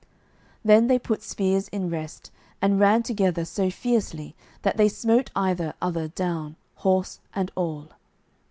[0.65, 5.75] Then they put spears in rest and ran together so fiercely that they smote either
[5.79, 7.91] other down, horse and all.